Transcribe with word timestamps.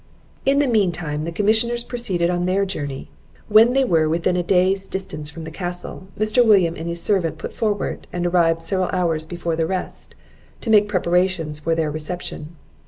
In 0.47 0.57
the 0.57 0.65
mean 0.65 0.91
time, 0.91 1.21
the 1.25 1.31
commissioners 1.31 1.83
proceeded 1.83 2.31
on 2.31 2.47
their 2.47 2.65
journey. 2.65 3.11
When 3.49 3.73
they 3.73 3.83
were 3.85 4.09
within 4.09 4.35
a 4.35 4.41
day's 4.41 4.87
distance 4.87 5.29
from 5.29 5.43
the 5.43 5.51
castle, 5.51 6.07
Mr. 6.17 6.43
William 6.43 6.75
and 6.75 6.87
his 6.87 6.99
servant 6.99 7.37
put 7.37 7.53
forward, 7.53 8.07
and 8.11 8.25
arrived 8.25 8.63
several 8.63 8.89
hours 8.91 9.25
before 9.25 9.55
the 9.55 9.67
rest, 9.67 10.15
to 10.61 10.71
make 10.71 10.89
preparations 10.89 11.59
for 11.59 11.75
their 11.75 11.91
reception. 11.91 12.55